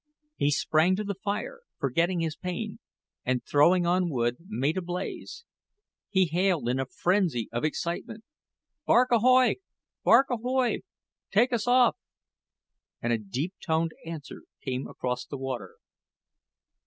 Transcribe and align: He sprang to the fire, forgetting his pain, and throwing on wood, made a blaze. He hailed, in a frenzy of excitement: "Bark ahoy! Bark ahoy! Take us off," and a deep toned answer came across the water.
He 0.35 0.49
sprang 0.49 0.95
to 0.95 1.03
the 1.03 1.13
fire, 1.13 1.59
forgetting 1.77 2.21
his 2.21 2.35
pain, 2.35 2.79
and 3.23 3.45
throwing 3.45 3.85
on 3.85 4.09
wood, 4.09 4.37
made 4.47 4.75
a 4.75 4.81
blaze. 4.81 5.45
He 6.09 6.25
hailed, 6.25 6.67
in 6.69 6.79
a 6.79 6.87
frenzy 6.87 7.47
of 7.51 7.63
excitement: 7.63 8.23
"Bark 8.87 9.11
ahoy! 9.11 9.57
Bark 10.03 10.31
ahoy! 10.31 10.79
Take 11.29 11.53
us 11.53 11.67
off," 11.67 11.97
and 12.99 13.13
a 13.13 13.19
deep 13.19 13.53
toned 13.63 13.91
answer 14.03 14.41
came 14.59 14.87
across 14.87 15.23
the 15.23 15.37
water. 15.37 15.75